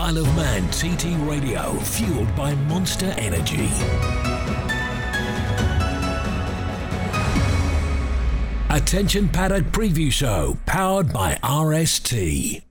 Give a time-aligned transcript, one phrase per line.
[0.00, 3.68] Isle of Man TT Radio, fueled by Monster Energy.
[8.70, 12.62] Attention Paddock Preview Show, powered by RST.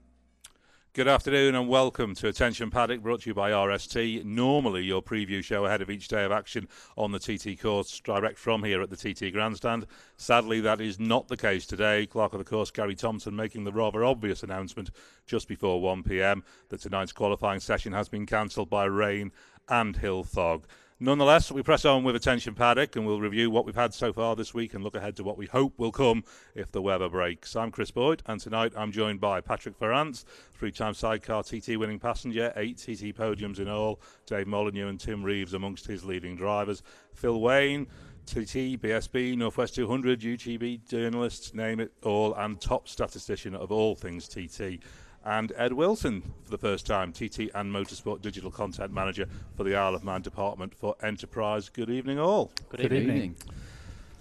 [1.00, 4.22] Good afternoon and welcome to Attention Paddock, brought to you by RST.
[4.26, 8.36] Normally, your preview show ahead of each day of action on the TT course, direct
[8.36, 9.86] from here at the TT Grandstand.
[10.18, 12.04] Sadly, that is not the case today.
[12.04, 14.90] Clerk of the course, Gary Thompson, making the rather obvious announcement
[15.24, 19.32] just before 1 pm that tonight's qualifying session has been cancelled by rain
[19.70, 20.66] and hill fog.
[21.02, 24.36] Nonetheless, we press on with attention paddock and we'll review what we've had so far
[24.36, 26.22] this week and look ahead to what we hope will come
[26.54, 27.56] if the weather breaks.
[27.56, 31.98] I'm Chris Boyd and tonight I'm joined by Patrick Farrance, three time sidecar TT winning
[31.98, 36.82] passenger, eight TT podiums in all, Dave Molyneux and Tim Reeves amongst his leading drivers,
[37.14, 37.86] Phil Wain.
[38.26, 44.28] TT, BSB, Northwest 200, UGP journalists, name it all, and top statistician of all things
[44.28, 44.78] TT
[45.24, 49.74] and Ed Wilson for the first time, TT and Motorsport Digital Content Manager for the
[49.76, 51.68] Isle of Man Department for Enterprise.
[51.68, 52.50] Good evening, all.
[52.70, 53.16] Good, Good evening.
[53.16, 53.36] evening.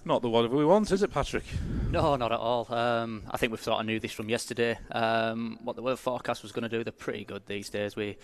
[0.05, 1.43] Not the whatever we want, is it, Patrick?
[1.91, 2.73] No, not at all.
[2.73, 4.77] Um, I think we sort of knew this from yesterday.
[4.91, 7.95] Um, what the weather forecast was going to do, they're pretty good these days.
[7.95, 8.17] We,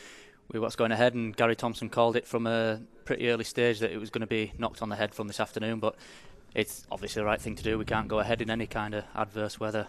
[0.52, 3.92] we what's going ahead, and Gary Thompson called it from a pretty early stage that
[3.92, 5.80] it was going to be knocked on the head from this afternoon.
[5.80, 5.96] But
[6.54, 7.78] it's obviously the right thing to do.
[7.78, 9.88] We can't go ahead in any kind of adverse weather.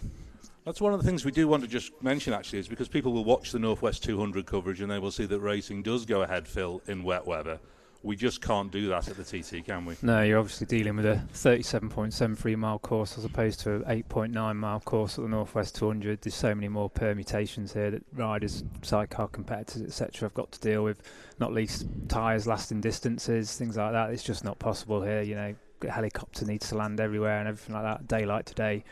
[0.67, 3.13] That's one of the things we do want to just mention, actually, is because people
[3.13, 6.49] will watch the Northwest 200 coverage and they will see that racing does go ahead,
[6.49, 7.61] Phil, in wet weather.
[8.03, 9.95] We just can't do that at the TT, can we?
[10.03, 14.81] No, you're obviously dealing with a 37.73 mile course as opposed to an 8.9 mile
[14.81, 16.21] course at the Northwest 200.
[16.23, 20.83] There's so many more permutations here that riders, sidecar competitors, etc., have got to deal
[20.83, 21.01] with.
[21.39, 24.11] Not least tyres, lasting distances, things like that.
[24.11, 25.23] It's just not possible here.
[25.23, 25.55] You know,
[25.89, 28.09] helicopter needs to land everywhere and everything like that.
[28.09, 28.83] Daylight today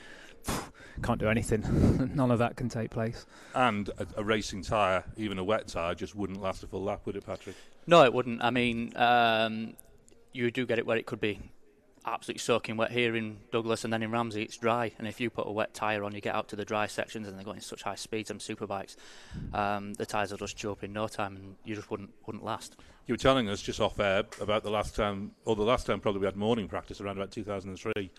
[1.03, 2.13] can't do anything.
[2.15, 3.27] None of that can take place.
[3.55, 7.03] And a, a racing tyre, even a wet tyre, just wouldn't last a full lap,
[7.05, 7.57] would it, Patrick?
[7.87, 8.43] No, it wouldn't.
[8.43, 9.75] I mean, um,
[10.33, 11.41] you do get it where it could be
[12.07, 14.93] absolutely soaking wet here in Douglas and then in Ramsey it's dry.
[14.99, 17.27] And if you put a wet tyre on you get out to the dry sections
[17.27, 18.97] and they're going at such high speeds on superbikes.
[19.53, 22.45] Um, the tyres will just chew up in no time and you just wouldn't wouldn't
[22.45, 22.77] last.
[23.07, 26.01] You were telling us just off air about the last time or the last time
[26.01, 28.11] probably we had morning practice around about 2003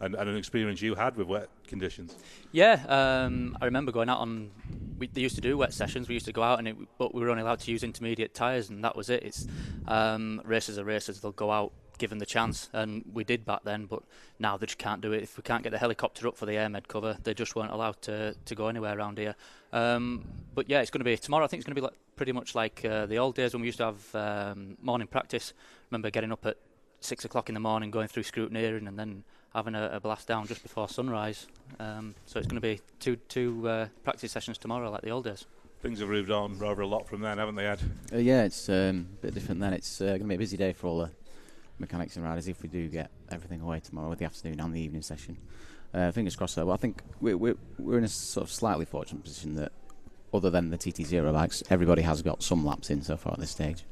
[0.00, 2.16] and, and an experience you had with wet conditions.
[2.52, 4.50] Yeah um, I remember going out on
[4.98, 6.08] we, they used to do wet sessions.
[6.08, 8.34] We used to go out and it, but we were only allowed to use intermediate
[8.34, 9.22] tyres and that was it.
[9.24, 9.46] It's
[9.88, 11.20] um, races are races.
[11.20, 11.72] They'll go out
[12.02, 13.86] given the chance, and we did back then.
[13.86, 14.02] But
[14.40, 15.22] now they just can't do it.
[15.22, 17.70] If we can't get the helicopter up for the air med cover, they just weren't
[17.70, 19.36] allowed to to go anywhere around here.
[19.72, 21.44] Um, but yeah, it's going to be tomorrow.
[21.44, 23.60] I think it's going to be like, pretty much like uh, the old days when
[23.60, 25.54] we used to have um, morning practice.
[25.90, 26.56] remember getting up at
[26.98, 29.22] six o'clock in the morning, going through scrutineering, and then
[29.54, 31.46] having a, a blast down just before sunrise.
[31.78, 35.24] Um, so it's going to be two two uh, practice sessions tomorrow, like the old
[35.24, 35.46] days
[35.82, 37.80] things have moved on rather a lot from then, haven't they, Ed?
[38.12, 39.72] Uh, yeah, it's um, a bit different then.
[39.72, 41.10] It's uh, going to be a busy day for all the
[41.78, 44.80] mechanics and riders if we do get everything away tomorrow with the afternoon and the
[44.80, 45.36] evening session.
[45.94, 46.66] Uh, fingers crossed though.
[46.66, 49.72] Well, I think we're, we're, we're in a sort of slightly fortunate position that,
[50.32, 53.40] other than the TT Zero bikes, everybody has got some laps in so far at
[53.40, 53.84] this stage.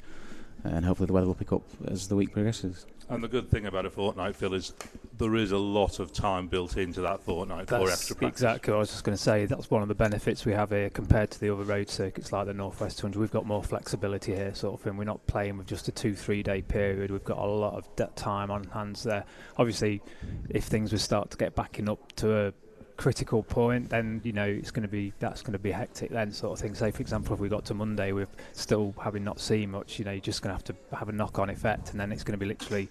[0.64, 2.86] And hopefully the weather will pick up as the week progresses.
[3.10, 4.72] And the good thing about a fortnight, Phil, is
[5.18, 8.40] there is a lot of time built into that fortnight that's for extra practice.
[8.40, 8.72] Exactly.
[8.72, 11.30] I was just going to say that's one of the benefits we have here compared
[11.32, 13.18] to the other road circuits like the Northwest 200.
[13.18, 14.96] We've got more flexibility here, sort of thing.
[14.96, 17.10] We're not playing with just a two, three day period.
[17.10, 19.24] We've got a lot of time on hands there.
[19.58, 20.00] Obviously,
[20.48, 22.52] if things would start to get backing up to a
[23.00, 26.30] critical point, then you know it's going to be that's going to be hectic then
[26.30, 26.74] sort of thing.
[26.74, 30.04] Say for example, if we got to Monday we're still having not seen much, you
[30.04, 32.38] know, you're just going to have to have a knock-on effect, and then it's going
[32.38, 32.90] to be literally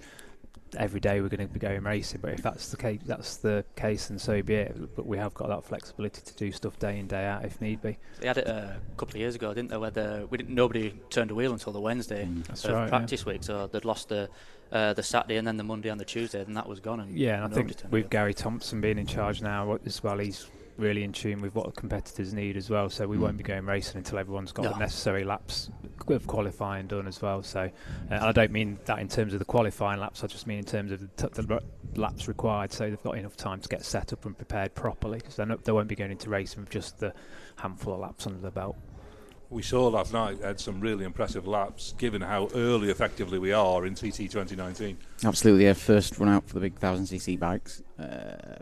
[0.78, 2.22] every day we're going to be going racing.
[2.22, 4.96] But if that's the case, that's the case, and so be it.
[4.96, 7.82] But we have got that flexibility to do stuff day in day out if need
[7.82, 7.98] be.
[8.20, 9.78] They had it a couple of years ago, didn't they?
[9.78, 13.24] Where the, we didn't nobody turned a wheel until the Wednesday mm, of right, practice
[13.26, 13.34] yeah.
[13.34, 14.30] week, so they'd lost the.
[14.72, 17.00] Uh, the Saturday and then the Monday and the Tuesday, and that was gone.
[17.00, 20.46] And yeah, and I think with Gary Thompson being in charge now as well, he's
[20.80, 22.90] really in tune with what the competitors need as well.
[22.90, 23.22] So we mm.
[23.22, 24.72] won't be going racing until everyone's got no.
[24.72, 25.70] the necessary laps
[26.08, 27.44] of qualifying done as well.
[27.44, 27.70] So, uh,
[28.10, 30.24] and I don't mean that in terms of the qualifying laps.
[30.24, 31.62] I just mean in terms of the, t- the
[31.96, 32.72] laps required.
[32.72, 35.22] So they've got enough time to get set up and prepared properly.
[35.30, 37.14] So they won't be going into racing with just the
[37.58, 38.78] handful of laps under the belt
[39.50, 43.86] we saw last night had some really impressive laps, given how early, effectively, we are
[43.86, 44.98] in TT 2019.
[45.24, 45.74] Absolutely, yeah.
[45.74, 47.82] First run out for the big 1000cc bikes.
[48.00, 48.60] Uh,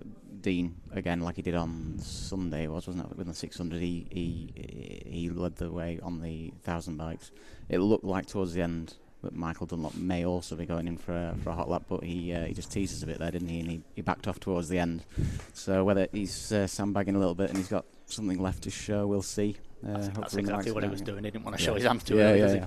[0.47, 3.17] Dean again, like he did on Sunday, was wasn't it?
[3.17, 7.31] With the 600, he he he led the way on the thousand bikes.
[7.67, 11.11] It looked like towards the end that Michael Dunlop may also be going in for
[11.11, 13.49] a, for a hot lap, but he uh, he just teases a bit there, didn't
[13.49, 13.59] he?
[13.59, 15.03] And he, he backed off towards the end.
[15.51, 19.05] So whether he's uh, sandbagging a little bit and he's got something left to show,
[19.05, 19.57] we'll see.
[19.85, 21.25] Uh, That's, that's exactly what he was doing.
[21.25, 21.67] He didn't want to Yeah.
[21.67, 22.65] show his arms too yeah, early, yeah, yeah.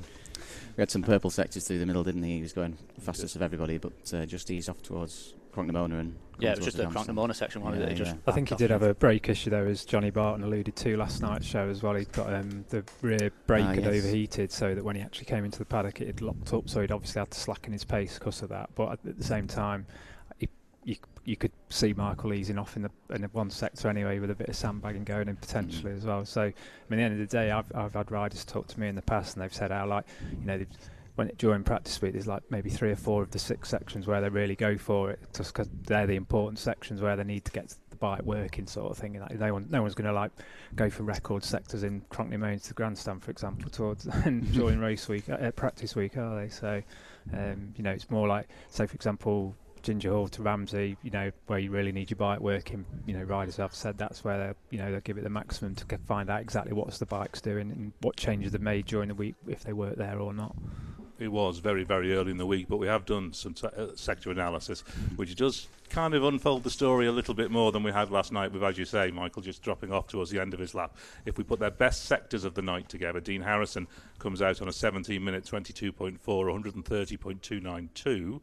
[0.76, 2.36] We had some purple sectors through the middle, didn't he?
[2.36, 6.52] He was going fastest of everybody, but uh, just eased off towards Cronk-ny-Mona and Yeah,
[6.52, 7.06] it was just the the grandstand.
[7.06, 7.82] Cronk-ny-Mona section, wasn't?
[7.84, 8.20] Yeah, It just yeah.
[8.26, 11.20] I think he did have a brake issue though, as Johnny Barton alluded to last
[11.22, 11.94] night's show as well.
[11.94, 14.04] He'd got um, the rear brake Ah, had yes.
[14.04, 16.68] overheated, so that when he actually came into the paddock, it had locked up.
[16.68, 18.70] So he'd obviously had to slacken his pace because of that.
[18.74, 19.86] But at the same time,
[20.38, 20.48] he,
[20.84, 24.30] you you could see Michael easing off in the in the one sector anyway, with
[24.30, 26.24] a bit of sandbagging going in potentially as well.
[26.24, 26.52] So I
[26.88, 28.94] mean, at the end of the day, I've I've had riders talk to me in
[28.94, 30.06] the past, and they've said how like
[30.40, 30.58] you know.
[30.58, 30.68] they've-
[31.20, 34.06] When it, during practice week, there's like maybe three or four of the six sections
[34.06, 37.44] where they really go for it, just because they're the important sections where they need
[37.44, 39.16] to get the bike working, sort of thing.
[39.16, 40.30] And like, no no one's going to like
[40.76, 44.04] go for record sectors in Cronkney to the grandstand, for example, towards
[44.52, 46.48] during race week, uh, practice week, are they?
[46.48, 46.82] So,
[47.34, 51.32] um, you know, it's more like, say, for example, Ginger Hall to Ramsey, you know,
[51.48, 52.86] where you really need your bike working.
[53.04, 55.74] You know, riders have said that's where they, you know, they'll give it the maximum
[55.74, 59.14] to find out exactly what's the bike's doing and what changes they've made during the
[59.14, 60.56] week if they work there or not.
[61.20, 64.30] It was very, very early in the week, but we have done some uh, sector
[64.30, 64.80] analysis,
[65.16, 68.32] which does kind of unfold the story a little bit more than we had last
[68.32, 70.96] night with, as you say, Michael just dropping off towards the end of his lap.
[71.26, 73.86] If we put their best sectors of the night together, Dean Harrison
[74.18, 78.40] comes out on a 17 minute 22.4, 130.292.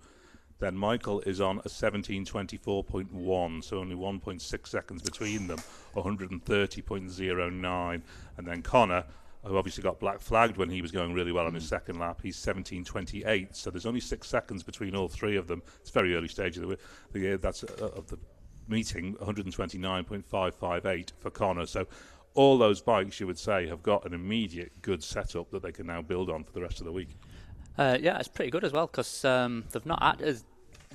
[0.59, 5.59] Then Michael is on a 17.24.1, so only 1.6 seconds between them,
[5.95, 8.01] 130.09.
[8.37, 9.05] And then Conor,
[9.47, 12.19] who obviously got black flagged when he was going really well on his second lap,
[12.21, 13.55] he's 17.28.
[13.55, 15.61] So there's only six seconds between all three of them.
[15.81, 16.77] It's very early stage of the,
[17.11, 17.37] the year.
[17.37, 18.17] That's uh, of the
[18.67, 21.65] meeting, 129.558 for Conor.
[21.65, 21.87] So
[22.33, 25.87] all those bikes, you would say, have got an immediate good setup that they can
[25.87, 27.17] now build on for the rest of the week.
[27.77, 30.43] Uh, yeah, it's pretty good as well because um, they've not had as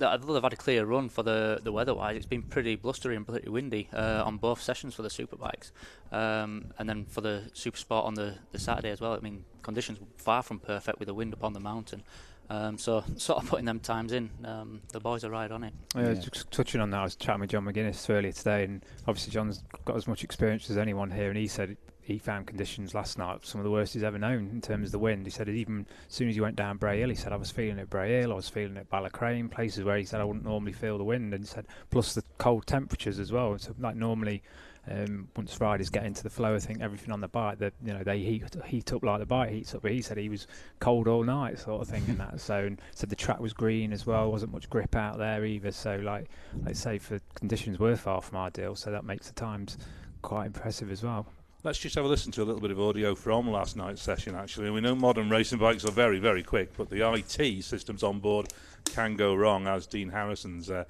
[0.01, 2.17] although they've had a clear run for the the weather-wise.
[2.17, 5.71] It's been pretty blustery and pretty windy uh, on both sessions for the superbikes,
[6.11, 9.13] um, and then for the super sport on the, the Saturday as well.
[9.13, 12.03] I mean, conditions were far from perfect with the wind upon the mountain.
[12.49, 15.73] Um, so sort of putting them times in, um, the boys are right on it.
[15.95, 16.13] Uh, Yeah.
[16.15, 19.63] Just touching on that, I was chatting with John McGuinness earlier today, and obviously John's
[19.85, 23.45] got as much experience as anyone here, and he said he found conditions last night
[23.45, 25.25] some of the worst he's ever known in terms of the wind.
[25.25, 27.51] He said even as soon as he went down Bray Hill, he said I was
[27.51, 30.45] feeling it Bray Hill, I was feeling it Ballacraine, places where he said I wouldn't
[30.45, 33.57] normally feel the wind, and he said plus the cold temperatures as well.
[33.57, 34.43] So like normally.
[34.85, 37.93] Um, once riders get into the flow, I think everything on the bike that you
[37.93, 39.81] know they heat heat up like the bike heats up.
[39.81, 40.45] But he said he was
[40.81, 42.33] cold all night, sort of thing, in that.
[42.49, 45.71] And said the track was green as well, wasn't much grip out there either.
[45.71, 46.29] So like
[46.65, 49.77] let's say for conditions were far from ideal, so that makes the times
[50.21, 51.27] quite impressive as well.
[51.65, 54.35] Let's just have a listen to a little bit of audio from last night's session,
[54.35, 54.69] actually.
[54.69, 58.49] We know modern racing bikes are very, very quick, but the IT systems on board
[58.91, 60.83] can go wrong, as Dean Harrison's uh,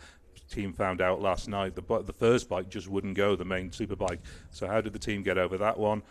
[0.49, 1.75] team found out last night.
[1.75, 4.17] The, the first bike just wouldn't go, the main superbike.
[4.49, 6.01] So, how did the team get over that one?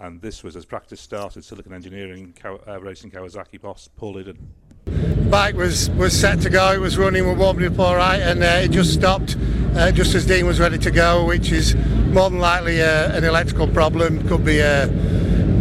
[0.00, 4.38] And this was as practice started Silicone Engineering Kaw- uh, Racing Kawasaki boss Paul Idden.
[5.28, 8.42] Bike was, was set to go, it was running, we're warming up all right, and
[8.42, 9.36] uh, it just stopped
[9.76, 13.24] uh, just as Dean was ready to go, which is more than likely uh, an
[13.24, 14.26] electrical problem.
[14.26, 14.88] Could be uh,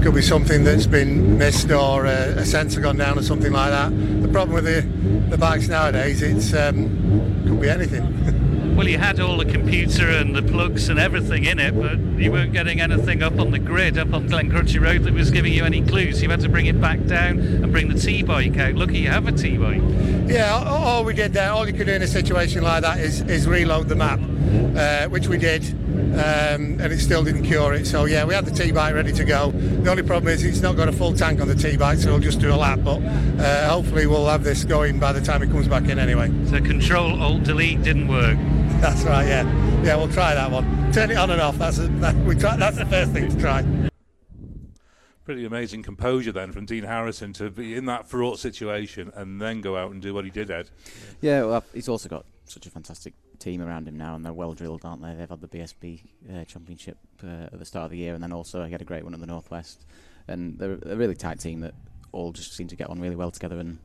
[0.01, 3.71] could be something that's been missed or uh, a sensor gone down or something like
[3.71, 3.89] that.
[4.21, 4.81] The problem with the,
[5.29, 8.33] the bikes nowadays, it's um, could be anything.
[8.77, 12.31] Well, you had all the computer and the plugs and everything in it, but you
[12.31, 15.65] weren't getting anything up on the grid, up on Glencrutchery Road, that was giving you
[15.65, 16.21] any clues.
[16.21, 18.75] You had to bring it back down and bring the T-bike out.
[18.75, 19.81] Lucky you have a T-bike.
[20.27, 23.21] Yeah, all, we did there, all you can do in a situation like that is,
[23.21, 24.19] is reload the map,
[24.77, 25.63] uh, which we did,
[25.97, 27.85] um, and it still didn't cure it.
[27.85, 29.51] So yeah, we had the T-bike ready to go.
[29.51, 32.19] The only problem is it's not got a full tank on the T-bike, so we'll
[32.19, 32.79] just do a lap.
[32.83, 36.31] But uh, hopefully we'll have this going by the time it comes back in anyway.
[36.45, 38.37] So Control Alt Delete didn't work.
[38.81, 39.25] That's right.
[39.27, 40.91] Yeah, yeah, we'll try that one.
[40.93, 41.57] Turn it on and off.
[41.57, 42.55] That's a, that, we try.
[42.55, 43.65] That's the first thing to try.
[45.25, 49.61] Pretty amazing composure then from Dean Harrison to be in that fraught situation and then
[49.61, 50.69] go out and do what he did, Ed.
[51.19, 54.53] Yeah, well, he's also got such a fantastic team around him now, and they're well
[54.53, 55.13] drilled, aren't they?
[55.13, 56.01] They've had the BSB
[56.33, 58.85] uh, Championship uh, at the start of the year, and then also he had a
[58.85, 59.85] great one at the Northwest,
[60.27, 61.73] and they're a really tight team that
[62.11, 63.59] all just seem to get on really well together.
[63.59, 63.79] And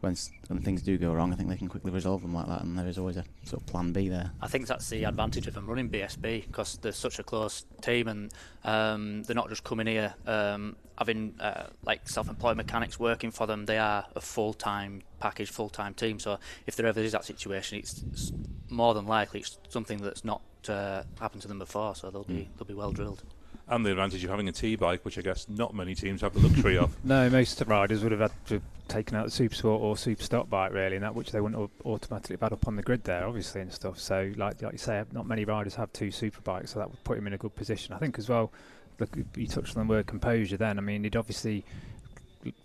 [0.00, 0.16] when
[0.48, 2.78] when things do go wrong, I think they can quickly resolve them like that, and
[2.78, 4.30] there is always a sort of plan B there.
[4.40, 8.08] I think that's the advantage of them running BSB because they're such a close team
[8.08, 8.32] and
[8.64, 13.66] um, they're not just coming here um, having uh, like self-employed mechanics working for them.
[13.66, 16.18] They are a full-time package, full-time team.
[16.18, 18.32] So if there ever is that situation, it's, it's
[18.70, 21.94] more than likely it's something that's not uh, happened to them before.
[21.94, 23.22] So they'll be they'll be well drilled.
[23.68, 26.34] and the advantage of having a T bike, which I guess not many teams have
[26.34, 26.96] the luxury of.
[27.04, 30.22] No, most riders would have had to have taken out the super sport or super
[30.22, 32.82] stock bike really, and that which they wouldn't have automatically have had up on the
[32.82, 33.98] grid there, obviously and stuff.
[33.98, 37.02] So, like like you say, not many riders have two super bikes, so that would
[37.04, 37.94] put him in a good position.
[37.94, 38.52] I think as well.
[38.98, 40.56] Look, you touched on the word composure.
[40.56, 41.64] Then, I mean, he'd obviously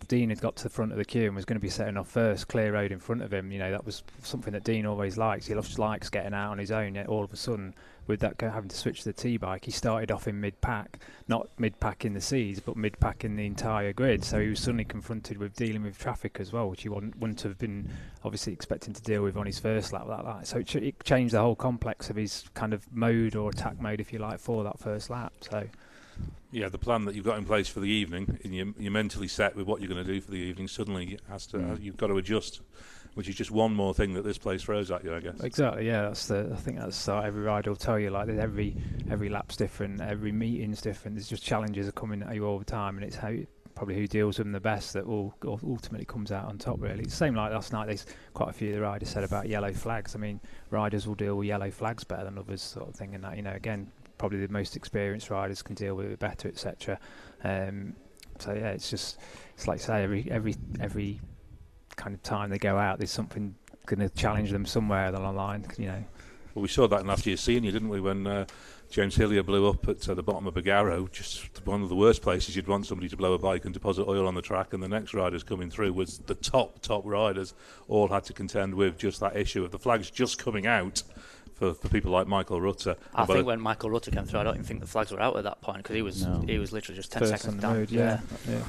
[0.08, 1.98] Dean had got to the front of the queue and was going to be setting
[1.98, 3.52] off first, clear road in front of him.
[3.52, 5.48] You know, that was something that Dean always likes.
[5.48, 6.96] He just likes getting out on his own.
[6.96, 7.74] Yet all of a sudden,
[8.08, 11.00] with that having to switch to the T bike, he started off in mid pack,
[11.28, 14.24] not mid pack in the seas, but mid pack in the entire grid.
[14.24, 17.42] So he was suddenly confronted with dealing with traffic as well, which he wouldn't, wouldn't
[17.42, 17.88] have been
[18.26, 20.48] obviously expecting to deal with on his first lap like that.
[20.48, 23.80] So it, ch- it changed the whole complex of his kind of mode or attack
[23.80, 25.32] mode, if you like, for that first lap.
[25.42, 25.68] So
[26.52, 29.28] yeah, the plan that you've got in place for the evening, and you're, you're mentally
[29.28, 31.82] set with what you're going to do for the evening, suddenly has to mm.
[31.82, 32.62] you've got to adjust,
[33.14, 35.40] which is just one more thing that this place throws at you, I guess.
[35.42, 35.86] Exactly.
[35.86, 36.50] Yeah, that's the.
[36.52, 38.76] I think that's uh, every rider will tell you like every
[39.12, 41.18] every lap's different, every meeting's different.
[41.18, 43.46] There's just challenges are coming at you all the time, and it's how you,
[43.76, 46.82] probably who deals with them the best that will ultimately comes out on top.
[46.82, 47.86] Really, it's the same like last night.
[47.86, 50.16] There's quite a few of the riders said about yellow flags.
[50.16, 53.14] I mean, riders will deal with yellow flags better than others, sort of thing.
[53.14, 56.48] And that you know, again, probably the most experienced riders can deal with it better,
[56.48, 57.00] etc.
[57.44, 57.96] Um,
[58.38, 59.18] so yeah, it's just
[59.56, 61.20] it's like say every every every
[61.96, 63.56] kind of time they go out, there's something
[63.88, 66.04] going to challenge them somewhere along the line, you know.
[66.54, 68.00] Well, we saw that in last year's senior, didn't we?
[68.00, 68.46] When uh,
[68.90, 72.22] James Hillier blew up at uh, the bottom of Barregarrow, just one of the worst
[72.22, 74.82] places you'd want somebody to blow a bike and deposit oil on the track, and
[74.82, 77.54] the next riders coming through was the top top riders
[77.88, 81.04] all had to contend with just that issue of the flags just coming out
[81.60, 82.96] for, for people like Michael Rutter.
[83.14, 85.36] I think when Michael Rutter came through, I don't even think the flags were out
[85.36, 86.42] at that point because he was no.
[86.48, 87.76] he was literally just ten First seconds down.
[87.76, 88.64] Road, yeah, yeah.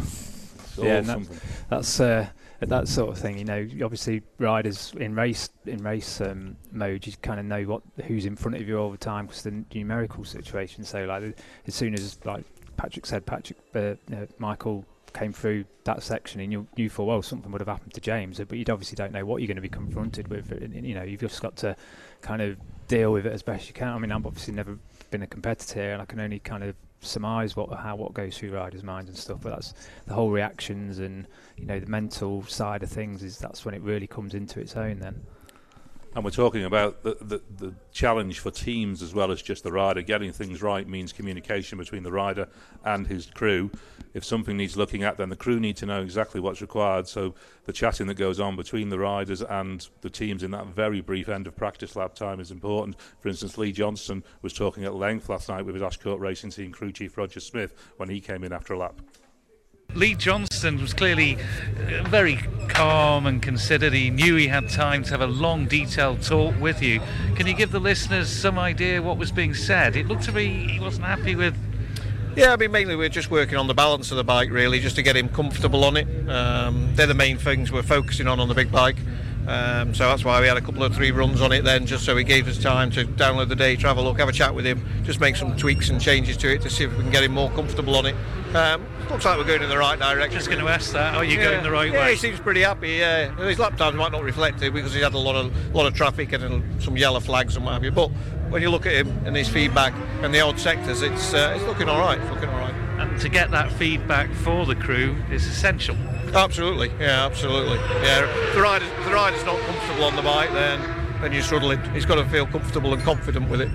[0.76, 0.84] yeah.
[0.84, 2.26] yeah that, that's uh,
[2.58, 3.38] that sort of thing.
[3.38, 7.82] You know, obviously riders in race in race um, mode, you kind of know what
[8.06, 10.82] who's in front of you all the time because the numerical situation.
[10.84, 11.36] So like
[11.68, 12.44] as soon as like
[12.76, 17.22] Patrick said, Patrick uh, uh, Michael came through that section and you knew full well
[17.22, 19.62] something would have happened to James, but you obviously don't know what you're going to
[19.62, 20.50] be confronted with.
[20.72, 21.76] You know, you've just got to
[22.22, 22.56] kind of
[22.90, 23.88] deal with it as best you can.
[23.88, 24.76] I mean, I've obviously never
[25.10, 28.50] been a competitor, and I can only kind of surmise what how what goes through
[28.50, 29.38] riders' minds and stuff.
[29.40, 29.74] But that's
[30.06, 33.80] the whole reactions and you know the mental side of things is that's when it
[33.82, 34.98] really comes into its own.
[34.98, 35.22] Then.
[36.12, 39.70] And we're talking about the, the, the, challenge for teams as well as just the
[39.70, 40.02] rider.
[40.02, 42.48] Getting things right means communication between the rider
[42.84, 43.70] and his crew.
[44.12, 47.06] If something needs looking at, then the crew need to know exactly what's required.
[47.06, 51.00] So the chatting that goes on between the riders and the teams in that very
[51.00, 52.96] brief end of practice lap time is important.
[53.20, 56.72] For instance, Lee Johnston was talking at length last night with his Ashcourt Racing Team
[56.72, 59.00] crew chief Roger Smith when he came in after a lap.
[59.94, 62.36] Lee Johnston was clearly uh, very
[62.68, 63.92] calm and considered.
[63.92, 67.00] He knew he had time to have a long, detailed talk with you.
[67.34, 69.96] Can you give the listeners some idea what was being said?
[69.96, 71.56] It looked to me he wasn't happy with.
[72.36, 74.96] Yeah, I mean, mainly we're just working on the balance of the bike, really, just
[74.96, 76.06] to get him comfortable on it.
[76.28, 78.96] Um, they're the main things we're focusing on on the big bike.
[79.48, 82.04] Um, so that's why we had a couple of three runs on it then, just
[82.04, 84.64] so he gave us time to download the day travel look, have a chat with
[84.64, 87.24] him, just make some tweaks and changes to it to see if we can get
[87.24, 88.14] him more comfortable on it.
[88.54, 90.38] Um, looks like we're going in the right direction.
[90.38, 91.14] Just going to ask that.
[91.14, 91.50] Are you yeah.
[91.50, 92.10] going the right yeah, way?
[92.12, 92.90] he seems pretty happy.
[92.90, 95.86] Yeah, his lap times might not reflect it because he had a lot of lot
[95.86, 97.90] of traffic and some yellow flags and what have you.
[97.90, 98.10] But
[98.50, 101.64] when you look at him and his feedback and the odd sectors, it's uh, it's
[101.64, 102.20] looking all right.
[102.20, 102.74] It's looking all right.
[102.98, 105.96] And to get that feedback for the crew is essential.
[106.34, 107.78] Absolutely, yeah, absolutely.
[108.02, 110.80] Yeah, if the rider, if the rider's not comfortable on the bike, then
[111.20, 111.80] then you're struggling.
[111.92, 113.70] He's got to feel comfortable and confident with it.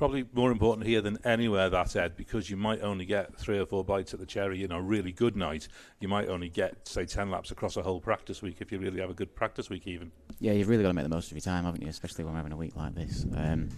[0.00, 3.66] Probably more important here than anywhere that Ed, because you might only get three or
[3.66, 5.68] four bites at the cherry in a really good night.
[5.98, 9.02] You might only get say ten laps across a whole practice week if you really
[9.02, 10.10] have a good practice week, even.
[10.38, 11.88] Yeah, you've really got to make the most of your time, haven't you?
[11.88, 13.26] Especially when we're having a week like this.
[13.36, 13.68] Um,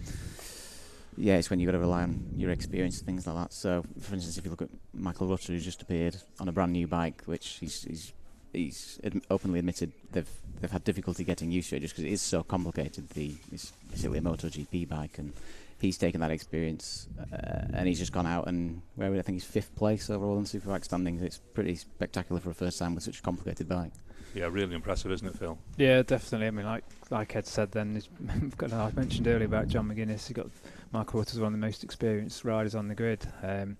[1.17, 3.51] yeah, it's when you've got to rely on your experience and things like that.
[3.51, 6.71] So, for instance, if you look at Michael Rutter, who's just appeared on a brand
[6.71, 8.13] new bike, which he's he's,
[8.53, 8.97] he's
[9.29, 12.43] openly admitted they've they've had difficulty getting used to it just because it is so
[12.43, 13.09] complicated.
[13.09, 15.33] The it's basically a MotoGP bike, and
[15.83, 19.35] he's taken that experience uh, and he's just gone out and where would I think
[19.35, 21.21] he's fifth place overall in Superbike standings.
[21.21, 23.91] It's pretty spectacular for a first time with such a complicated bike.
[24.33, 25.59] Yeah, really impressive, isn't it, Phil?
[25.77, 26.47] Yeah, definitely.
[26.47, 28.01] I mean, like like Ed said, then
[28.71, 30.27] I mentioned earlier about John McGuinness.
[30.27, 30.47] He got
[30.91, 33.27] Michael Rutter's one of the most experienced riders on the grid.
[33.43, 33.77] Um,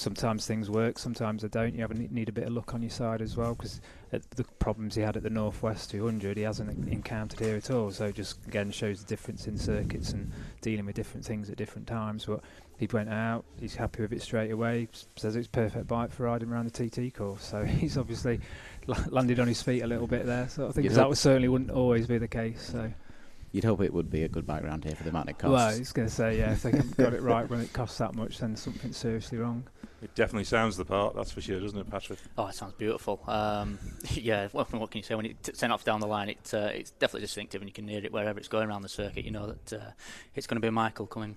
[0.00, 1.74] sometimes things work, sometimes they don't.
[1.74, 3.80] You have a, need a bit of luck on your side as well because
[4.10, 7.90] the problems he had at the Northwest 200 he hasn't encountered here at all.
[7.90, 11.86] So just again shows the difference in circuits and dealing with different things at different
[11.86, 12.24] times.
[12.24, 12.40] But
[12.78, 14.88] he went out, he's happy with it straight away.
[15.16, 17.44] Says it's perfect bike for riding around the TT course.
[17.44, 18.40] So he's obviously
[18.86, 20.48] landed on his feet a little bit there.
[20.48, 22.70] So I think that was certainly wouldn't always be the case.
[22.72, 22.92] So.
[23.52, 25.52] You'd hope it would be a good background here for the amount it costs.
[25.52, 27.72] Well, I was going to say, yeah, if they haven't got it right when it
[27.72, 29.64] costs that much, then something's seriously wrong.
[30.02, 32.18] It definitely sounds the part, that's for sure, doesn't it, Patrick?
[32.38, 33.20] Oh, it sounds beautiful.
[33.26, 33.78] Um,
[34.12, 35.14] yeah, what, what, can you say?
[35.14, 37.74] When it t- sent off down the line, it, uh, it's definitely distinctive and you
[37.74, 39.24] can hear it wherever it's going around the circuit.
[39.24, 39.90] You know that uh,
[40.34, 41.36] it's going to be Michael coming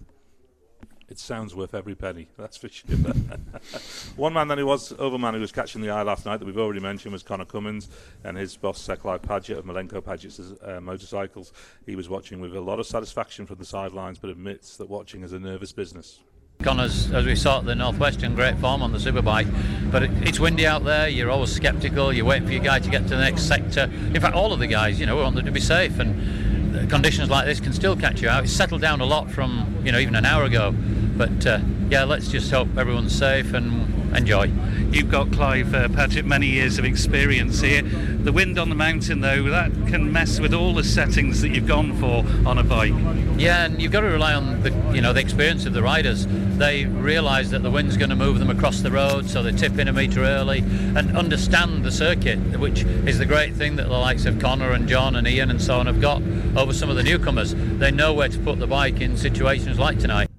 [1.10, 2.90] it sounds worth every penny, that's for sure.
[4.16, 6.46] One man that he was, other man who was catching the eye last night that
[6.46, 7.90] we've already mentioned was Conor Cummins
[8.24, 11.54] and his boss, Clive Padgett of Milenco Padgett's uh, Motorcycles.
[11.86, 15.24] He was watching with a lot of satisfaction from the sidelines, but admits that watching
[15.24, 16.20] is a nervous business.
[16.62, 19.52] Conor's, as we saw at the Northwestern, great form on the superbike,
[19.92, 21.10] but it, it's windy out there.
[21.10, 22.14] You're always sceptical.
[22.14, 23.84] You're waiting for your guy to get to the next sector.
[23.84, 26.43] In fact, all of the guys, you know, we want them to be safe, and
[26.90, 28.44] conditions like this can still catch you out.
[28.44, 30.74] It's settled down a lot from, you know, even an hour ago.
[31.16, 31.60] But uh,
[31.94, 34.46] yeah, let's just hope everyone's safe and enjoy.
[34.90, 37.84] You've got Clive uh, Padgett, many years of experience here.
[37.84, 41.68] The wind on the mountain, though, that can mess with all the settings that you've
[41.68, 42.96] gone for on a bike.
[43.38, 46.26] Yeah, and you've got to rely on the you know the experience of the riders.
[46.58, 49.78] They realise that the wind's going to move them across the road, so they tip
[49.78, 50.62] in a metre early
[50.96, 54.88] and understand the circuit, which is the great thing that the likes of Conor and
[54.88, 56.24] John and Ian and so on have got
[56.58, 57.54] over some of the newcomers.
[57.54, 60.33] They know where to put the bike in situations like tonight.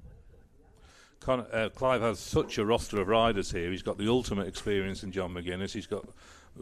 [1.24, 3.70] Con- uh, Clive has such a roster of riders here.
[3.70, 5.72] He's got the ultimate experience in John McGuinness.
[5.72, 6.04] He's got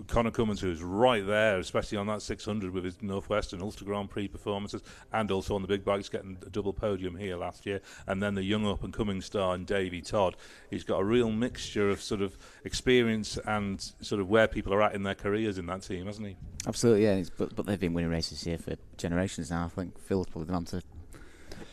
[0.06, 4.28] Conor Cummins, who's right there, especially on that 600 with his Northwestern Ulster Grand Prix
[4.28, 4.80] performances,
[5.12, 7.80] and also on the big bikes, getting a double podium here last year.
[8.06, 10.36] And then the young up and coming star in Davey Todd.
[10.70, 14.82] He's got a real mixture of sort of experience and sort of where people are
[14.82, 16.36] at in their careers in that team, hasn't he?
[16.68, 17.24] Absolutely, yeah.
[17.36, 19.64] But but they've been winning races here for generations now.
[19.64, 20.82] I think Phil's probably gone on to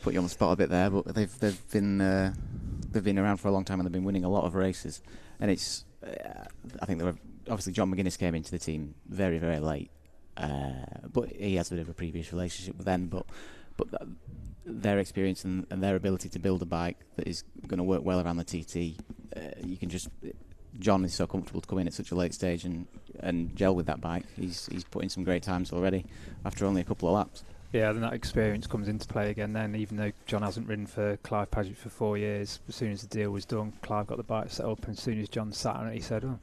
[0.01, 2.01] put you on the spot a bit there, but they've they've been.
[2.01, 2.33] Uh,
[2.91, 5.01] they've been around for a long time and they've been winning a lot of races.
[5.39, 6.45] And it's, uh,
[6.81, 7.15] I think were,
[7.49, 9.91] obviously John McGuinness came into the team very very late,
[10.37, 10.71] uh,
[11.11, 13.07] but he has a bit of a previous relationship with them.
[13.07, 13.25] But
[13.77, 13.87] but
[14.65, 18.03] their experience and, and, their ability to build a bike that is going to work
[18.03, 18.99] well around the TT,
[19.35, 20.09] uh, you can just.
[20.77, 22.87] John is so comfortable to come in at such a late stage and,
[23.21, 24.25] and gel with that bike.
[24.35, 26.05] He's he's put in some great times already
[26.45, 27.43] after only a couple of laps.
[27.71, 29.53] Yeah, then that experience comes into play again.
[29.53, 33.01] Then, even though John hasn't ridden for Clive Padgett for four years, as soon as
[33.01, 35.51] the deal was done, Clive got the bike set up, and as soon as John
[35.51, 36.39] sat on it, he said, "Oh,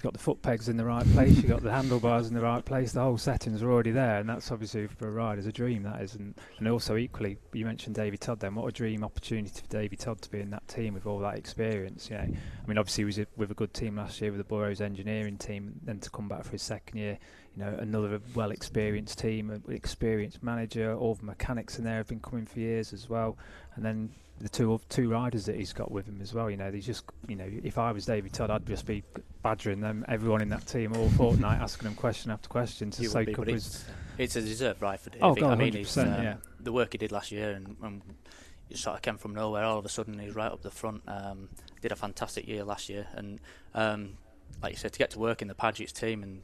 [0.00, 2.40] you've got the foot pegs in the right place, you've got the handlebars in the
[2.40, 5.52] right place, the whole settings are already there, and that's obviously for a rider's a
[5.52, 6.14] dream, that is.
[6.14, 9.96] And, and also, equally, you mentioned Davey Todd then, what a dream opportunity for Davey
[9.96, 12.08] Todd to be in that team with all that experience.
[12.08, 14.44] You know, I mean, obviously, he was with a good team last year with the
[14.44, 17.18] Burrows engineering team, and to come back for his second year
[17.54, 20.94] you know, another well-experienced team, an experienced manager.
[20.94, 23.36] All the mechanics in there have been coming for years as well.
[23.74, 26.50] And then the two two riders that he's got with him as well.
[26.50, 29.02] You know, he's just, you know, if I was David Todd, I'd just be
[29.42, 33.38] badgering them, everyone in that team all fortnight, asking them question after question to soak
[33.38, 33.84] up his.
[34.18, 35.24] It's a deserved right for David.
[35.24, 36.36] Oh, God, I mean, it's, uh, yeah.
[36.58, 38.02] the work he did last year and, and
[38.68, 39.64] he sort of came from nowhere.
[39.64, 41.02] All of a sudden, he's right up the front.
[41.06, 41.48] Um,
[41.80, 43.40] did a fantastic year last year, and
[43.74, 44.16] um,
[44.62, 46.42] like you said, to get to work in the Padgett's team and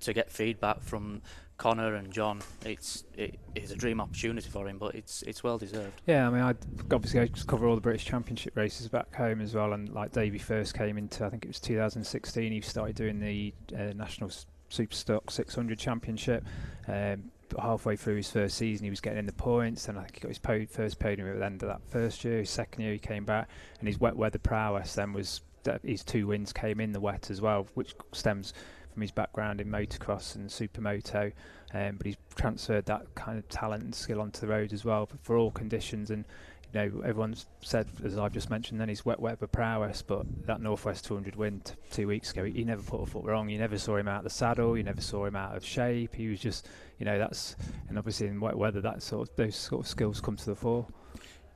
[0.00, 1.22] to get feedback from
[1.58, 5.58] Conor and John, it's it is a dream opportunity for him, but it's it's well
[5.58, 6.00] deserved.
[6.06, 6.54] Yeah, I mean, I
[6.94, 10.12] obviously I just cover all the British Championship races back home as well, and like
[10.12, 14.30] Davey first came into, I think it was 2016, he started doing the uh, National
[14.70, 16.44] Superstock 600 Championship.
[16.86, 17.24] Um,
[17.60, 20.20] halfway through his first season, he was getting in the points, and I think he
[20.20, 22.38] got his po- first podium at the end of that first year.
[22.38, 23.48] His second year, he came back,
[23.80, 25.40] and his wet weather prowess then was
[25.82, 28.54] his two wins came in the wet as well, which stems
[28.98, 31.32] from his background in motocross and supermoto,
[31.72, 35.06] um, but he's transferred that kind of talent and skill onto the road as well
[35.06, 36.10] for, for all conditions.
[36.10, 36.24] And
[36.72, 40.60] you know, everyone's said, as I've just mentioned, then he's wet weather prowess, but that
[40.60, 43.48] Northwest 200 win t- two weeks ago, he, he, never put a foot wrong.
[43.48, 44.76] You never saw him out of the saddle.
[44.76, 46.16] You never saw him out of shape.
[46.16, 47.54] He was just, you know, that's,
[47.88, 50.56] and obviously in wet weather, that sort of, those sort of skills come to the
[50.56, 50.88] fore.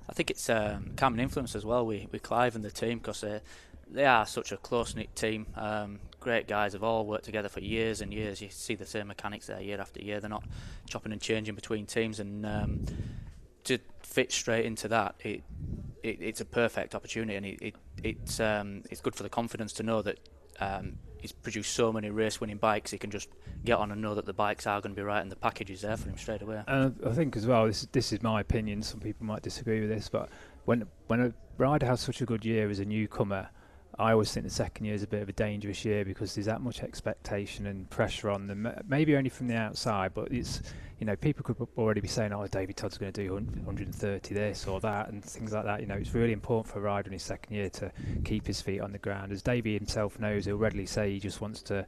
[0.09, 3.25] I think it's um, common influence as well with, with Clive and the team because
[3.25, 3.41] uh,
[3.93, 5.47] they are such a close knit team.
[5.55, 8.41] Um, great guys have all worked together for years and years.
[8.41, 10.21] You see the same mechanics there year after year.
[10.21, 10.45] They're not
[10.89, 12.85] chopping and changing between teams, and um,
[13.65, 15.43] to fit straight into that, it,
[16.03, 19.73] it, it's a perfect opportunity, and it, it it's um, it's good for the confidence
[19.75, 20.19] to know that
[20.61, 22.91] um, he's produced so many race-winning bikes.
[22.91, 23.29] He can just
[23.65, 25.71] get on and know that the bikes are going to be right, and the package
[25.71, 26.63] is there for him straight away.
[26.67, 28.83] And I think as well, this this is my opinion.
[28.83, 30.29] Some people might disagree with this, but
[30.65, 33.49] when when a rider has such a good year as a newcomer
[33.99, 36.47] I always think the second year is a bit of a dangerous year because there's
[36.47, 38.69] that much expectation and pressure on them.
[38.87, 40.63] Maybe only from the outside, but it's
[40.99, 44.67] you know people could already be saying, "Oh, David Todd's going to do 130 this
[44.67, 45.81] or that," and things like that.
[45.81, 47.93] You know, it's really important for a rider in his second year to
[48.25, 49.31] keep his feet on the ground.
[49.31, 51.87] As Davey himself knows, he'll readily say he just wants to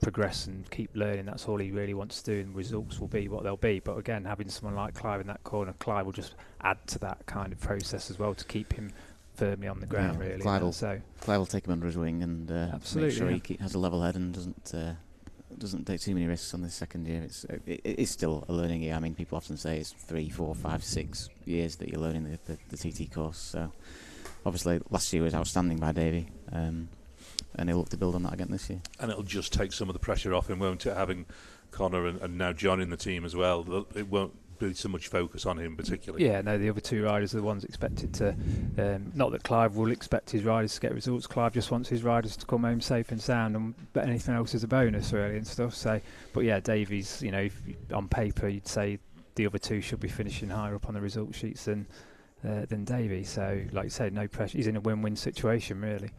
[0.00, 1.26] progress and keep learning.
[1.26, 3.80] That's all he really wants to do, and results will be what they'll be.
[3.80, 7.26] But again, having someone like Clive in that corner, Clive will just add to that
[7.26, 8.90] kind of process as well to keep him
[9.36, 10.18] firmly on the ground.
[10.20, 13.08] Yeah, really, Clive will, so Clive will take him under his wing and uh, Absolutely,
[13.08, 13.56] make sure yeah.
[13.58, 14.94] he has a level head and doesn't uh,
[15.58, 17.22] doesn't take too many risks on this second year.
[17.22, 18.94] It's uh, it, it is still a learning year.
[18.94, 22.38] I mean, people often say it's three, four, five, six years that you're learning the,
[22.70, 23.38] the, the TT course.
[23.38, 23.72] So
[24.44, 26.88] obviously, last year was outstanding by Davey, um,
[27.54, 28.80] and he'll look to build on that again this year.
[29.00, 30.96] And it'll just take some of the pressure off him, won't it?
[30.96, 31.26] Having
[31.70, 33.86] Conor and, and now John in the team as well.
[33.94, 36.24] It won't be so much focus on him particularly.
[36.24, 38.34] Yeah, no, the other two riders are the ones expected to.
[38.78, 41.26] Um, not that Clive will expect his riders to get results.
[41.26, 44.54] Clive just wants his riders to come home safe and sound, and but anything else
[44.54, 45.74] is a bonus really and stuff.
[45.74, 46.00] So,
[46.32, 47.60] but yeah, Davies, you know, if,
[47.92, 48.98] on paper you'd say
[49.34, 51.86] the other two should be finishing higher up on the result sheets than
[52.46, 53.24] uh, than Davey.
[53.24, 54.58] So, like you said, no pressure.
[54.58, 56.10] He's in a win-win situation really.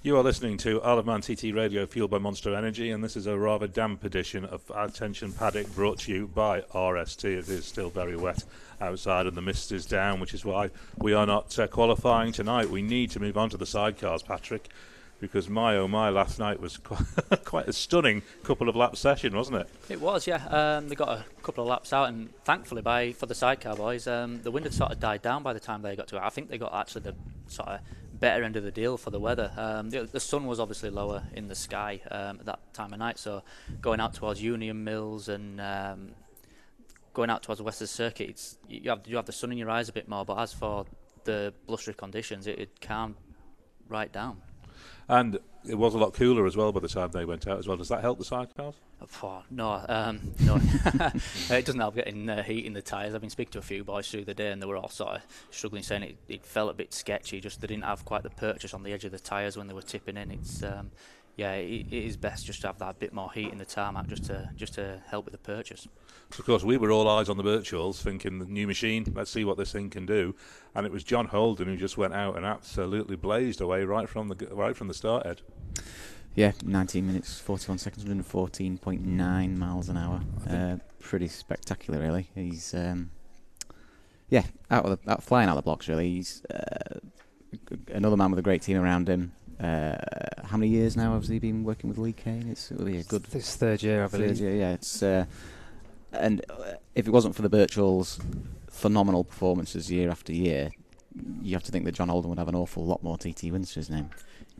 [0.00, 3.16] You are listening to Isle of Man TT Radio, fueled by Monster Energy, and this
[3.16, 7.24] is a rather damp edition of Attention Paddock, brought to you by RST.
[7.24, 8.44] It is still very wet
[8.80, 12.70] outside, and the mist is down, which is why we are not uh, qualifying tonight.
[12.70, 14.68] We need to move on to the sidecars, Patrick,
[15.18, 19.34] because my oh my, last night was quite, quite a stunning couple of lap session,
[19.34, 19.68] wasn't it?
[19.88, 20.46] It was, yeah.
[20.46, 24.06] Um, they got a couple of laps out, and thankfully, by for the sidecar boys,
[24.06, 26.22] um, the wind had sort of died down by the time they got to it.
[26.22, 27.16] I think they got actually the
[27.48, 27.80] sort of
[28.20, 29.52] better end of the deal for the weather.
[29.56, 32.98] Um, the, the sun was obviously lower in the sky um, at that time of
[32.98, 33.42] night, so
[33.80, 36.10] going out towards Union Mills and um,
[37.14, 39.88] going out towards the Western Circuit, you have you have the sun in your eyes
[39.88, 40.24] a bit more.
[40.24, 40.86] But as for
[41.24, 43.16] the blustery conditions, it, it calmed
[43.88, 44.42] right down.
[45.08, 47.66] And it was a lot cooler as well by the time they went out as
[47.66, 47.76] well.
[47.76, 48.74] Does that help the sidecars?
[49.22, 50.56] Oh, no, um, no.
[51.50, 53.14] it doesn't help getting uh, heat in the tyres.
[53.14, 55.16] I've been speaking to a few boys through the day, and they were all sort
[55.16, 57.40] of struggling, saying it, it felt a bit sketchy.
[57.40, 59.74] Just they didn't have quite the purchase on the edge of the tyres when they
[59.74, 60.30] were tipping in.
[60.30, 60.90] It's um,
[61.38, 64.08] yeah, it, it is best just to have that bit more heat in the tarmac,
[64.08, 65.86] just to just to help with the purchase.
[66.36, 69.10] Of course, we were all eyes on the Birchalls, thinking the new machine.
[69.14, 70.34] Let's see what this thing can do.
[70.74, 74.28] And it was John Holden who just went out and absolutely blazed away right from
[74.28, 75.26] the right from the start.
[75.26, 75.42] Ed.
[76.34, 80.20] Yeah, 19 minutes, 41 seconds, 114.9 miles an hour.
[80.48, 82.30] Uh, pretty spectacular, really.
[82.34, 83.10] He's, um,
[84.28, 86.08] yeah, out of the, out, flying out of the blocks, really.
[86.10, 87.00] He's uh,
[87.88, 89.32] another man with a great team around him.
[89.60, 89.96] Uh,
[90.44, 92.48] how many years now has he been working with Lee Cain?
[92.48, 94.38] It's really a good This third year, I third believe.
[94.40, 94.54] year.
[94.54, 95.24] Yeah, it's uh,
[96.12, 98.20] and uh, if it wasn't for the Birchalls'
[98.70, 100.70] phenomenal performances year after year,
[101.42, 103.72] you have to think that John Holden would have an awful lot more TT wins
[103.72, 104.10] to his name.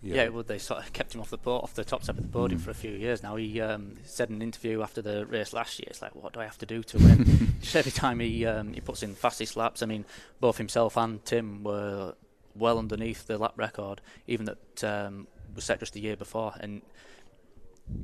[0.02, 2.22] Yeah, well, they sort of kept him off the po- off the top step of
[2.22, 2.64] the podium Mm.
[2.64, 3.34] for a few years now.
[3.34, 6.40] He um, said in an interview after the race last year, "It's like, what do
[6.40, 9.56] I have to do to win?" Just every time he um, he puts in fastest
[9.56, 10.04] laps, I mean,
[10.40, 12.14] both himself and Tim were
[12.58, 16.54] well underneath the lap record, even that um, was set just the year before.
[16.60, 16.82] And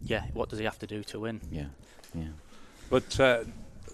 [0.03, 1.41] yeah, what does he have to do to win?
[1.51, 1.67] Yeah,
[2.15, 2.29] yeah.
[2.91, 3.45] But uh,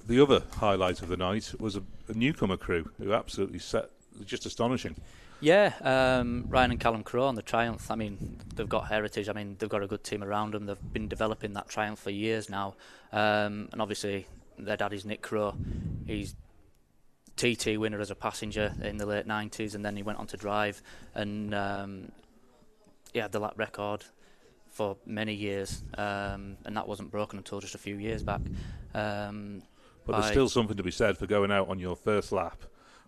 [0.06, 3.90] the other highlight of the night was a, a newcomer crew who absolutely set
[4.24, 4.96] just astonishing.
[5.40, 7.90] Yeah, um, Ryan and Callum Crowe on the Triumph.
[7.90, 9.28] I mean, they've got heritage.
[9.28, 10.66] I mean, they've got a good team around them.
[10.66, 12.74] They've been developing that Triumph for years now.
[13.10, 14.26] Um, and obviously,
[14.58, 15.54] their dad is Nick Crowe.
[16.06, 16.34] He's
[17.40, 20.36] TT winner as a passenger in the late 90s, and then he went on to
[20.36, 20.82] drive.
[21.14, 22.12] And um,
[23.12, 24.04] he had the lap record
[24.68, 28.40] for many years, um, and that wasn't broken until just a few years back.
[28.94, 29.62] Um,
[30.06, 32.62] But there's still something to be said for going out on your first lap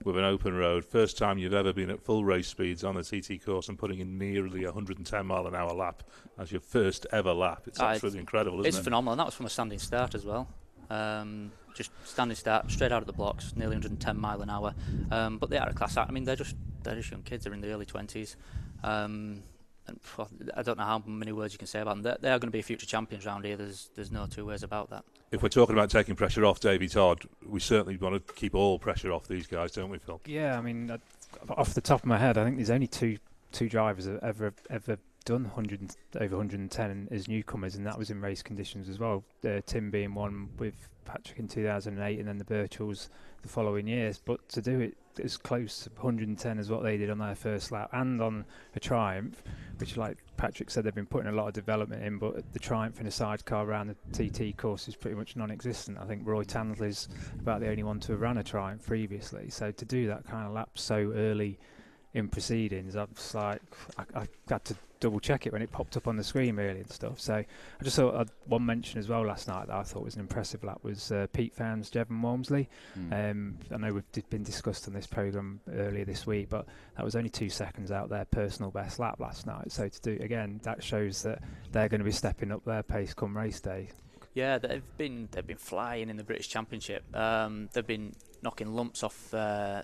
[0.04, 3.02] with an open road, first time you've ever been at full race speeds on the
[3.02, 6.02] TT course and putting in nearly 110 mile an hour lap
[6.38, 7.62] as your first ever lap.
[7.66, 8.68] It's absolutely incredible, isn't it?
[8.70, 8.84] it's it?
[8.84, 10.48] phenomenal, and that was from a standing start as well.
[10.90, 14.74] Um, just standing start, straight out of the blocks, nearly 110 mile an hour.
[15.10, 16.10] Um, but they are a class act.
[16.10, 17.44] I mean, they're just they're just young kids.
[17.44, 18.36] They're in the early 20s.
[18.82, 19.42] Um,
[19.86, 19.98] and
[20.56, 22.02] I don't know how many words you can say about them.
[22.02, 23.56] They're, they are going to be future champions round here.
[23.56, 25.04] There's there's no two ways about that.
[25.30, 28.78] If we're talking about taking pressure off Davy Todd, we certainly want to keep all
[28.78, 30.20] pressure off these guys, don't we, Phil?
[30.26, 30.98] Yeah, I mean,
[31.48, 33.18] off the top of my head, I think there's only two
[33.50, 38.20] two drivers that ever ever done 100 over 110 as newcomers, and that was in
[38.20, 39.24] race conditions as well.
[39.44, 43.08] Uh, Tim being one with Patrick in 2008, and then the Birchalls
[43.42, 44.20] the following years.
[44.24, 47.72] But to do it as close to 110 as what they did on their first
[47.72, 49.42] lap, and on a Triumph,
[49.78, 53.00] which, like Patrick said, they've been putting a lot of development in, but the Triumph
[53.00, 55.98] in a sidecar around the TT course is pretty much non-existent.
[56.00, 57.08] I think Roy Tansley's
[57.40, 59.50] about the only one to have run a Triumph previously.
[59.50, 61.58] So to do that kind of lap so early
[62.14, 63.62] in proceedings, I was like,
[63.98, 66.80] I, I had to double check it when it popped up on the screen really
[66.80, 67.20] and stuff.
[67.20, 70.14] So I just thought uh, one mention as well last night that I thought was
[70.14, 72.68] an impressive lap was uh, Pete Founds, Jevan Walmsley.
[72.96, 73.30] Mm.
[73.30, 77.16] Um, I know we've been discussed on this program earlier this week, but that was
[77.16, 79.72] only two seconds out their personal best lap last night.
[79.72, 83.12] So to do again, that shows that they're going to be stepping up their pace
[83.12, 83.88] come race day.
[84.34, 87.04] Yeah, they've been they've been flying in the British Championship.
[87.14, 89.82] Um, they've been knocking lumps off uh,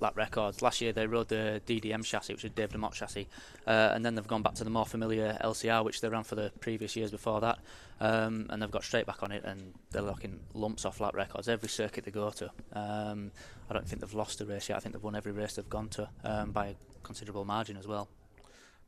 [0.00, 0.62] lap records.
[0.62, 3.28] Last year they rode the DDM chassis, which is Dave DeMott chassis,
[3.66, 6.34] uh, and then they've gone back to the more familiar LCR, which they ran for
[6.34, 7.58] the previous years before that,
[8.00, 11.48] um, and they've got straight back on it, and they're knocking lumps off lap records
[11.48, 12.50] every circuit they go to.
[12.72, 13.32] Um,
[13.70, 14.76] I don't think they've lost a race yet.
[14.76, 17.86] I think they've won every race they've gone to um, by a considerable margin as
[17.86, 18.08] well.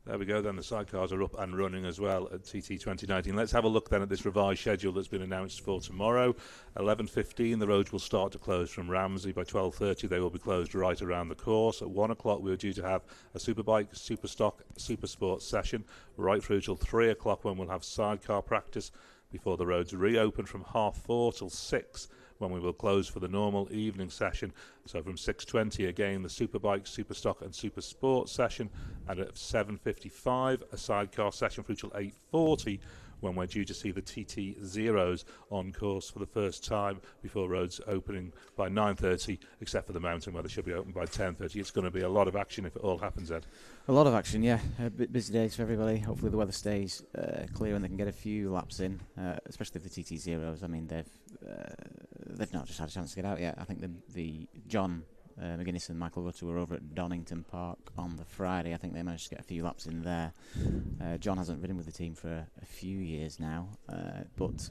[0.03, 0.41] There we go.
[0.41, 3.35] Then the sidecars are up and running as well at TT 2019.
[3.35, 6.35] Let's have a look then at this revised schedule that's been announced for tomorrow.
[6.75, 9.31] 11:15, the roads will start to close from Ramsey.
[9.31, 11.83] By 12:30, they will be closed right around the course.
[11.83, 13.03] At one o'clock, we are due to have
[13.35, 15.85] a superbike, super stock, super sports session
[16.17, 18.91] right through till three o'clock when we'll have sidecar practice
[19.31, 22.07] before the roads reopen from half four till six
[22.41, 24.51] when we will close for the normal evening session.
[24.85, 28.69] So from 6:20 again the Superbike, Superstock and Super Sport session,
[29.07, 32.79] and at 7:55 a sidecar session through till 8:40
[33.21, 37.47] when we're due to see the TT Zeros on course for the first time before
[37.47, 41.55] roads opening by 9.30, except for the mountain where they should be open by 10.30.
[41.55, 43.45] It's going to be a lot of action if it all happens, Ed.
[43.87, 44.59] A lot of action, yeah.
[44.79, 45.99] A bit busy days for everybody.
[45.99, 49.37] Hopefully the weather stays uh, clear and they can get a few laps in, uh,
[49.45, 50.63] especially the TT Zeros.
[50.63, 51.09] I mean, they've
[51.47, 51.73] uh,
[52.41, 53.55] they've not just had a chance to get out yet.
[53.59, 55.03] I think the the John
[55.39, 58.73] uh, McGuinness and Michael Rutter were over at Donington Park on the Friday.
[58.73, 60.33] I think they managed to get a few laps in there.
[61.01, 64.69] Uh, John hasn't ridden with the team for a, a few years now, uh, but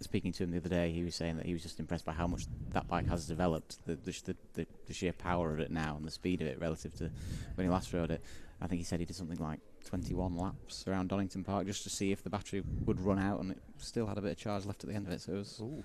[0.00, 2.12] speaking to him the other day, he was saying that he was just impressed by
[2.12, 5.96] how much that bike has developed, the, the, the, the sheer power of it now
[5.96, 7.10] and the speed of it relative to
[7.54, 8.22] when he last rode it.
[8.60, 11.90] I think he said he did something like 21 laps around Donington Park just to
[11.90, 14.64] see if the battery would run out, and it still had a bit of charge
[14.64, 15.20] left at the end of it.
[15.20, 15.82] So it was, Ooh.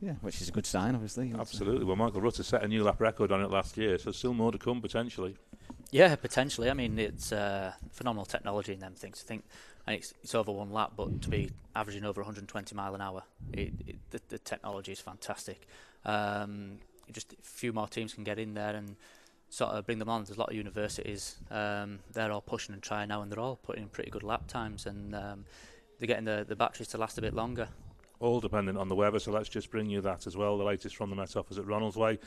[0.00, 1.32] Yeah, which is a good sign, obviously.
[1.36, 1.84] Absolutely.
[1.84, 4.52] Well, Michael Rutter set a new lap record on it last year, so still more
[4.52, 5.36] to come potentially.
[5.90, 6.70] Yeah, potentially.
[6.70, 9.24] I mean, it's uh, phenomenal technology in them things.
[9.24, 9.44] I think,
[9.86, 13.22] and it's, it's over one lap, but to be averaging over 120 mile an hour,
[13.52, 15.66] it, it, the, the, technology is fantastic.
[16.04, 16.78] Um,
[17.10, 18.96] just a few more teams can get in there and
[19.48, 20.24] sort of bring them on.
[20.24, 21.36] There's a lot of universities.
[21.50, 24.46] Um, they're all pushing and trying now, and they're all putting in pretty good lap
[24.46, 25.44] times, and um,
[25.98, 27.68] they're getting the, the batteries to last a bit longer.
[28.20, 30.58] All dependent on the weather, so let's just bring you that as well.
[30.58, 32.18] The latest from the Met Office at Ronaldsway.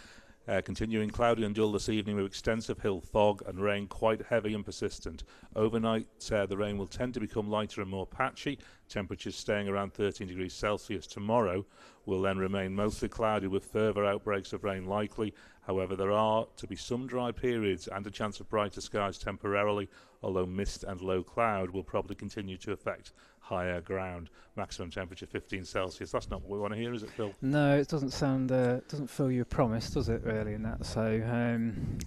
[0.48, 4.56] Uh, continuing cloudy and dull this evening with extensive hill fog and rain quite heavy
[4.56, 5.24] and persistent.
[5.56, 8.58] Overnight, uh, the rain will tend to become lighter and more patchy.
[8.90, 11.64] Temperatures staying around 13 degrees Celsius tomorrow
[12.06, 15.34] will then remain mostly cloudy with further outbreaks of rain likely.
[15.68, 19.90] However, there are to be some dry periods and a chance of brighter skies temporarily,
[20.24, 23.12] although mist and low cloud will probably continue to affect
[23.52, 24.30] higher ground.
[24.56, 26.12] Maximum temperature 15 Celsius.
[26.12, 27.34] That's not what we want to hear, is it, Phil?
[27.42, 30.86] No, it doesn't sound, uh, doesn't fill you promise, does it, really, in that?
[30.86, 31.98] So um,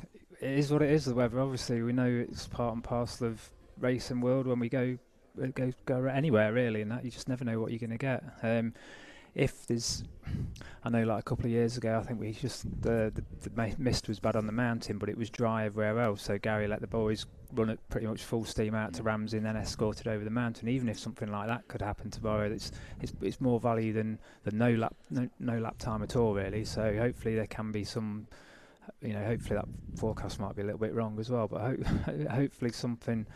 [0.41, 1.41] it is what it is, the weather.
[1.41, 4.97] Obviously, we know it's part and parcel of racing world when we go
[5.53, 8.23] go go anywhere really, and that you just never know what you're going to get.
[8.43, 8.73] Um,
[9.35, 10.05] if there's,
[10.85, 13.75] I know like a couple of years ago, I think we just the, the, the
[13.79, 16.23] mist was bad on the mountain, but it was dry everywhere else.
[16.23, 19.47] So Gary let the boys run at pretty much full steam out to Ramsey and
[19.47, 20.69] then escorted over the mountain.
[20.69, 22.71] Even if something like that could happen tomorrow, it's
[23.01, 26.65] it's, it's more value than the no lap no, no lap time at all really.
[26.65, 28.27] So hopefully there can be some.
[29.01, 29.69] You know, hopefully that
[29.99, 33.27] forecast might be a little bit wrong as well, but ho- hopefully something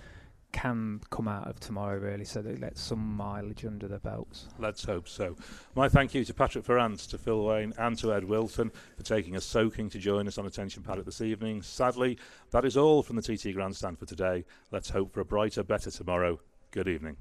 [0.53, 4.49] can come out of tomorrow, really, so that it lets some mileage under the belts.
[4.59, 5.37] Let's hope so.
[5.75, 9.37] My thank you to Patrick Farrance, to Phil Wain, and to Ed Wilton for taking
[9.37, 11.63] a soaking to join us on Attention Paddock this evening.
[11.63, 12.19] Sadly,
[12.51, 14.45] that is all from the TT Grandstand for today.
[14.71, 16.41] Let's hope for a brighter, better tomorrow.
[16.71, 17.17] Good evening.